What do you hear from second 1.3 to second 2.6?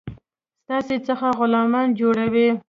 غلامان جوړوي.